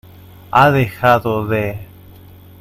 ha 0.49 0.71
dejado 0.71 1.45
de... 1.47 1.79